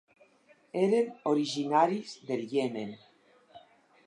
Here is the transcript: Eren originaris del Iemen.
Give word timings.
Eren 0.83 1.11
originaris 1.33 2.17
del 2.31 2.43
Iemen. 2.49 2.91